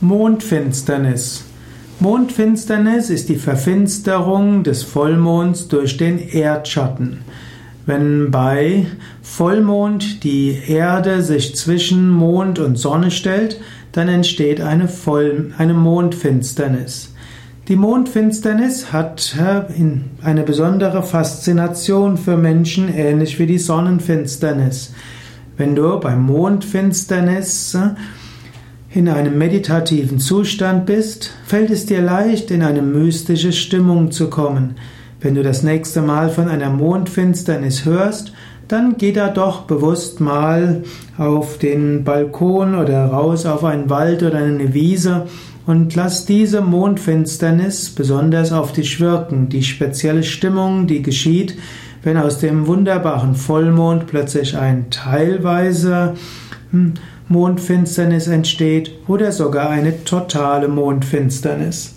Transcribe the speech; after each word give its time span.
Mondfinsternis. 0.00 1.44
Mondfinsternis 1.98 3.10
ist 3.10 3.28
die 3.28 3.36
Verfinsterung 3.36 4.62
des 4.62 4.82
Vollmonds 4.82 5.68
durch 5.68 5.98
den 5.98 6.18
Erdschatten. 6.18 7.18
Wenn 7.84 8.30
bei 8.30 8.86
Vollmond 9.20 10.24
die 10.24 10.56
Erde 10.66 11.20
sich 11.20 11.54
zwischen 11.54 12.08
Mond 12.08 12.58
und 12.58 12.78
Sonne 12.78 13.10
stellt, 13.10 13.60
dann 13.92 14.08
entsteht 14.08 14.62
eine, 14.62 14.88
Voll 14.88 15.52
eine 15.58 15.74
Mondfinsternis. 15.74 17.12
Die 17.68 17.76
Mondfinsternis 17.76 18.94
hat 18.94 19.36
äh, 19.38 19.62
eine 20.24 20.42
besondere 20.44 21.02
Faszination 21.02 22.16
für 22.16 22.38
Menschen, 22.38 22.88
ähnlich 22.88 23.38
wie 23.38 23.46
die 23.46 23.58
Sonnenfinsternis. 23.58 24.94
Wenn 25.58 25.74
du 25.74 26.00
bei 26.00 26.16
Mondfinsternis 26.16 27.74
äh, 27.74 27.90
in 28.92 29.08
einem 29.08 29.38
meditativen 29.38 30.18
Zustand 30.18 30.86
bist, 30.86 31.30
fällt 31.46 31.70
es 31.70 31.86
dir 31.86 32.02
leicht, 32.02 32.50
in 32.50 32.62
eine 32.62 32.82
mystische 32.82 33.52
Stimmung 33.52 34.10
zu 34.10 34.28
kommen. 34.28 34.74
Wenn 35.20 35.34
du 35.34 35.42
das 35.42 35.62
nächste 35.62 36.02
Mal 36.02 36.28
von 36.30 36.48
einer 36.48 36.70
Mondfinsternis 36.70 37.84
hörst, 37.84 38.32
dann 38.66 38.96
geh 38.98 39.12
da 39.12 39.28
doch 39.28 39.62
bewusst 39.62 40.20
mal 40.20 40.82
auf 41.18 41.58
den 41.58 42.04
Balkon 42.04 42.74
oder 42.74 43.06
raus 43.06 43.46
auf 43.46 43.64
einen 43.64 43.90
Wald 43.90 44.22
oder 44.22 44.38
eine 44.38 44.74
Wiese 44.74 45.26
und 45.66 45.94
lass 45.94 46.24
diese 46.24 46.60
Mondfinsternis 46.60 47.90
besonders 47.90 48.52
auf 48.52 48.72
dich 48.72 48.98
wirken, 48.98 49.48
die 49.48 49.62
spezielle 49.62 50.22
Stimmung, 50.22 50.86
die 50.86 51.02
geschieht, 51.02 51.56
wenn 52.02 52.16
aus 52.16 52.38
dem 52.38 52.66
wunderbaren 52.66 53.34
Vollmond 53.34 54.06
plötzlich 54.06 54.56
ein 54.56 54.90
teilweise 54.90 56.14
hm, 56.70 56.94
Mondfinsternis 57.30 58.26
entsteht 58.26 58.90
oder 59.06 59.30
sogar 59.30 59.70
eine 59.70 60.02
totale 60.04 60.66
Mondfinsternis. 60.66 61.94